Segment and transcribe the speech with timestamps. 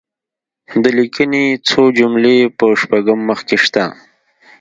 [0.83, 3.83] د لیکني څو جملې په شپږم مخ کې شته.